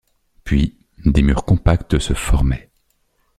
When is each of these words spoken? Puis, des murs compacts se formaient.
Puis, 0.43 0.79
des 1.05 1.21
murs 1.21 1.45
compacts 1.45 1.99
se 1.99 2.15
formaient. 2.15 2.71